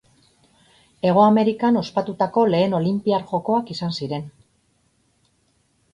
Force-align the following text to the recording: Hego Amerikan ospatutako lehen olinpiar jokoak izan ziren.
Hego 1.09 1.25
Amerikan 1.25 1.77
ospatutako 1.83 2.47
lehen 2.53 2.75
olinpiar 2.79 3.27
jokoak 3.33 3.73
izan 3.77 3.97
ziren. 4.03 4.29